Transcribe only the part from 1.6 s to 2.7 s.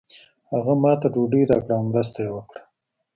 او مرسته یې وکړه.